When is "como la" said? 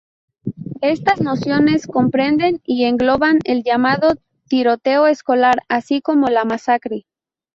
6.01-6.43